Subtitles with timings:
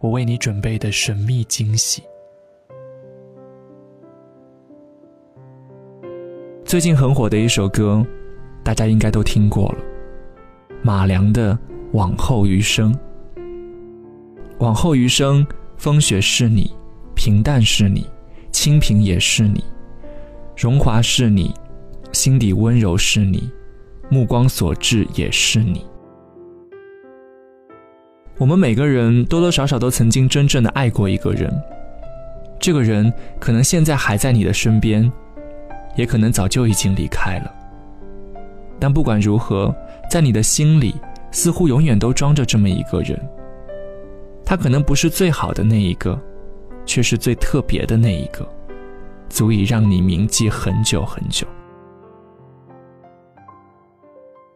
[0.00, 2.02] 我为你准备的神秘惊喜。
[6.64, 8.06] 最近很火的一首歌，
[8.62, 9.78] 大家应该都听过了，
[10.82, 11.52] 马良的
[11.94, 12.94] 《往后余生》。
[14.60, 15.44] 往后余生，
[15.76, 16.70] 风雪是你，
[17.16, 18.08] 平淡是你，
[18.52, 19.64] 清贫也是你，
[20.56, 21.52] 荣华是你。
[22.12, 23.50] 心底温柔是你，
[24.08, 25.84] 目光所至也是你。
[28.38, 31.52] 我们每个人多多少少都曾经真正的爱过一个人，
[32.60, 35.10] 这个人可能现在还在你的身边，
[35.96, 37.52] 也可能早就已经离开了。
[38.78, 39.74] 但不管如何，
[40.08, 40.94] 在你的心里，
[41.32, 43.20] 似乎永远都装着这么一个人。
[44.44, 46.16] 他可能不是最好的那一个，
[46.86, 48.48] 却是最特别的那一个，
[49.28, 51.44] 足以让你铭记很久很久。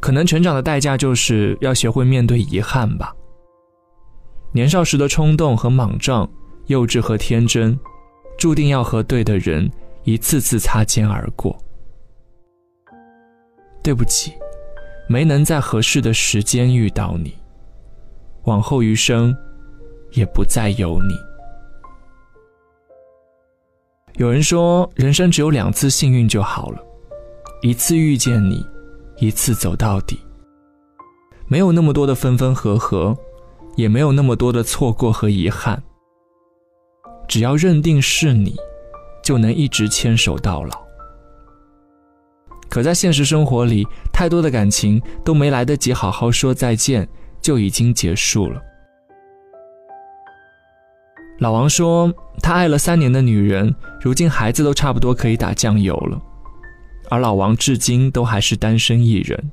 [0.00, 3.14] 可能成长的代价就是要学会面对遗憾吧。
[4.56, 6.26] 年少时的冲动和莽撞，
[6.68, 7.78] 幼稚和天真，
[8.38, 9.70] 注定要和对的人
[10.04, 11.54] 一次次擦肩而过。
[13.82, 14.32] 对不起，
[15.10, 17.36] 没能在合适的时间遇到你。
[18.44, 19.36] 往后余生，
[20.12, 21.14] 也不再有你。
[24.14, 26.82] 有人说，人生只有两次幸运就好了，
[27.60, 28.64] 一次遇见你。
[29.18, 30.18] 一次走到底，
[31.46, 33.14] 没有那么多的分分合合，
[33.76, 35.80] 也没有那么多的错过和遗憾。
[37.28, 38.56] 只要认定是你，
[39.22, 40.86] 就能一直牵手到老。
[42.68, 47.08] 可在现实生活里，太多的感情都没来得及好好说再见，
[47.40, 48.60] 就已经结束了。
[51.38, 52.12] 老王说，
[52.42, 56.20] 他爱了三年的女人，如今孩子都差不多可以打酱油了。
[57.08, 59.50] 而老王至今都还是单身一人。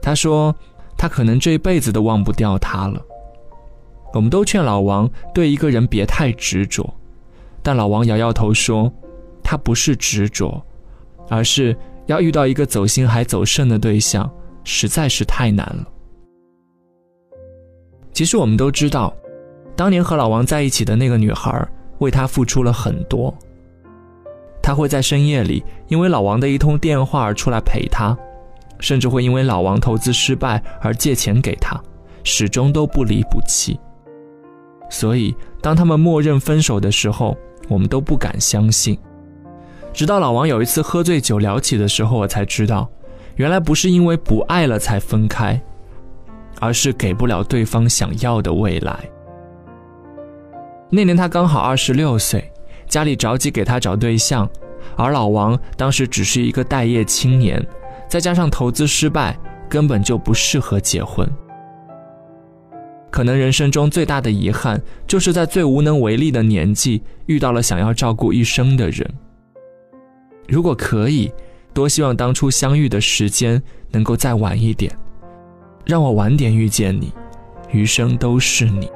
[0.00, 0.54] 他说，
[0.98, 3.00] 他可能这一辈子都忘不掉她了。
[4.12, 6.92] 我们都劝老王对一个人别太执着，
[7.62, 8.92] 但老王摇摇头说，
[9.42, 10.60] 他不是执着，
[11.28, 11.76] 而是
[12.06, 14.28] 要遇到一个走心还走肾的对象，
[14.64, 15.86] 实在是太难了。
[18.12, 19.14] 其实我们都知道，
[19.76, 21.66] 当年和老王在一起的那个女孩，
[21.98, 23.32] 为他付出了很多。
[24.62, 28.16] 他会在深夜里，因为老王的一通电话而出来陪他，
[28.78, 31.80] 甚至会因为老王投资失败而借钱给他，
[32.24, 33.78] 始终都不离不弃。
[34.90, 37.36] 所以，当他们默认分手的时候，
[37.68, 38.98] 我们都不敢相信。
[39.92, 42.88] 直到老王有一次喝醉酒聊起的时候，我才知道，
[43.36, 45.60] 原来不是因为不爱了才分开，
[46.60, 48.98] 而是给不了对方想要的未来。
[50.90, 52.52] 那年他刚好二十六岁。
[52.86, 54.48] 家里着急给他找对象，
[54.96, 57.62] 而老王当时只是一个待业青年，
[58.08, 59.38] 再加上投资失败，
[59.68, 61.28] 根本就不适合结婚。
[63.10, 69.08] 可能人生中最大的遗憾，就是在最无能为力的年纪遇到了想要照顾一生的人。
[70.48, 71.30] 如果可以，
[71.74, 74.90] 多希望当初相遇的时间能够再晚一点，
[75.84, 77.12] 让我晚点遇见你，
[77.70, 78.90] 余生都是你。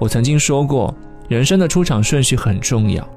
[0.00, 0.94] 我曾经说过。
[1.28, 3.08] 人生的出场顺序很重要，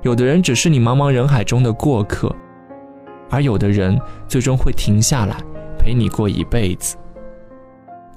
[0.00, 2.34] 有的人只是你茫茫人海中的过客，
[3.30, 5.36] 而有的人最终会停下来
[5.78, 6.96] 陪你过一辈子。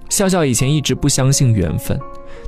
[0.10, 2.00] 笑笑以前一直不相信缘分，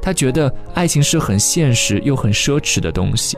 [0.01, 3.37] 他觉得爱情是很现实又很奢侈的东西。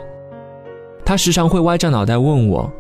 [1.06, 2.72] 他时常会歪着脑袋问我：“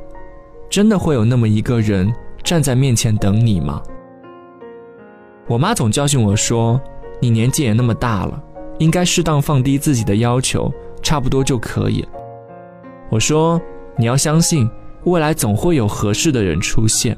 [0.69, 2.11] 真的会有那么一个人
[2.43, 3.81] 站在面前等你吗？”
[5.47, 6.81] 我妈总教训我说
[7.21, 8.41] ：“你年纪也那么大了。”
[8.79, 10.69] 应该适当放低自己的要求，
[11.01, 12.09] 差不多就可以了。
[13.09, 13.61] 我说
[13.95, 14.69] ：“你要相信，
[15.05, 17.17] 未来总会有合适的人出现。”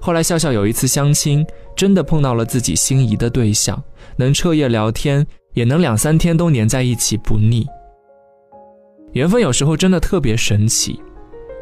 [0.00, 1.44] 后来笑笑有一次相亲，
[1.76, 3.82] 真的碰到了自己心仪的对象，
[4.16, 7.66] 能彻夜聊天，也能两三天都黏在一起不腻。
[9.12, 11.02] 缘分有时候真的特别神奇，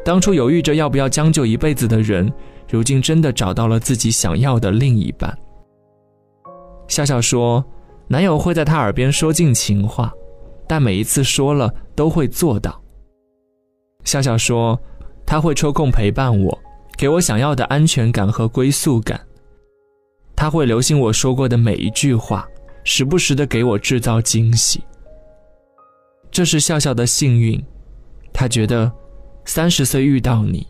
[0.05, 2.31] 当初犹豫着要不要将就一辈子的人，
[2.69, 5.37] 如今真的找到了自己想要的另一半。
[6.87, 7.65] 笑笑说。
[8.11, 10.11] 男友会在她耳边说尽情话，
[10.67, 12.81] 但每一次说了都会做到。
[14.03, 14.79] 笑笑说，
[15.25, 16.59] 他会抽空陪伴我，
[16.97, 19.19] 给我想要的安全感和归宿感。
[20.35, 22.47] 他会留心我说过的每一句话，
[22.83, 24.83] 时不时的给我制造惊喜。
[26.31, 27.61] 这是笑笑的幸运，
[28.31, 28.91] 他觉得
[29.45, 30.65] 三十岁遇到你，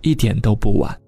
[0.00, 0.98] 一点都不晚。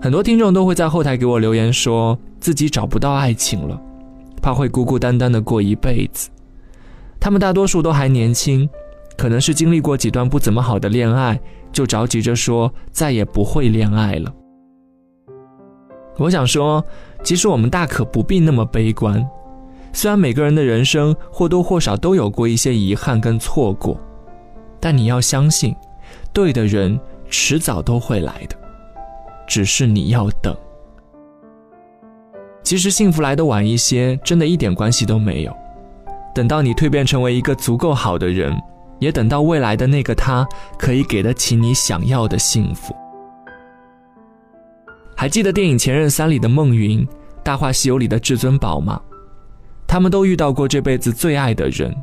[0.00, 3.80] 很多听众都会在后台给我留言，说自己找不到爱情了，
[4.40, 6.30] 怕会孤孤单单的过一辈子。
[7.18, 8.68] 他们大多数都还年轻，
[9.16, 11.40] 可能是经历过几段不怎么好的恋爱，
[11.72, 14.32] 就着急着说再也不会恋爱了。
[16.18, 16.84] 我想说，
[17.22, 19.26] 其实我们大可不必那么悲观。
[19.92, 23.98] 虽然每个人的人生或多或少都有过一些遗憾跟错过，
[24.78, 25.74] 但你要相信，
[26.32, 26.98] 对的人
[27.28, 28.56] 迟早都会来的，
[29.46, 30.54] 只是你要等。
[32.62, 35.56] 其实幸福来的晚一些，真的一点关系都没有。
[36.34, 38.54] 等到你蜕变成为一个足够好的人，
[38.98, 40.46] 也等到未来的那个他
[40.78, 42.94] 可以给得起你想要的幸福。
[45.16, 47.06] 还记得电影《前任三》里的孟云，
[47.42, 49.00] 《大话西游》里的至尊宝吗？
[49.86, 51.94] 他们都遇到过这辈子最爱的人，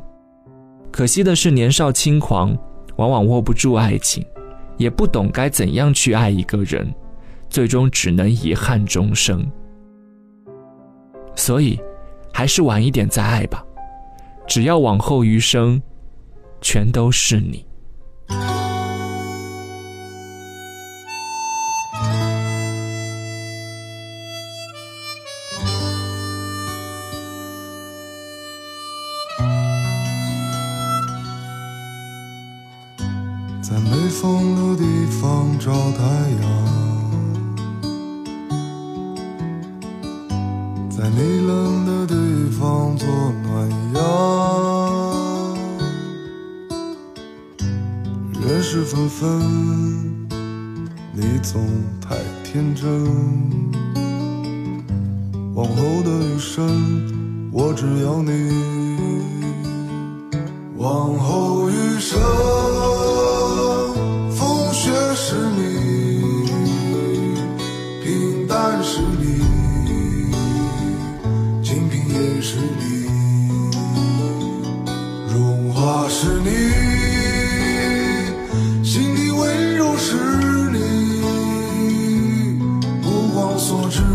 [0.90, 2.56] 可惜的是年少轻狂，
[2.96, 4.24] 往往握不住爱情，
[4.76, 6.92] 也不懂该怎样去爱一个人，
[7.48, 9.46] 最终只能遗憾终生。
[11.36, 11.78] 所以，
[12.32, 13.64] 还是晚一点再爱吧，
[14.46, 15.80] 只要往后余生，
[16.64, 17.62] 全都是你。
[33.60, 36.02] 在没风的地方找太
[36.40, 36.42] 阳，
[40.88, 42.14] 在你冷的地
[42.58, 43.06] 方做
[48.46, 50.28] 人事纷纷，
[51.14, 51.66] 你总
[51.98, 52.14] 太
[52.44, 52.86] 天真。
[55.54, 58.30] 往后的余生，我只要你。
[60.76, 62.20] 往后余生。
[84.04, 84.10] 是，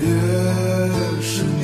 [0.00, 0.06] 也
[1.20, 1.56] 是你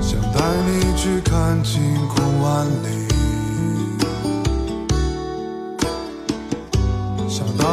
[0.00, 3.11] 想带你去看晴空万里。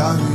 [0.00, 0.29] sun